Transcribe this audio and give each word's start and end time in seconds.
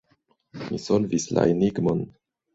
Mi 0.61 0.79
solvis 0.85 1.29
la 1.39 1.45
enigmon. 1.53 2.05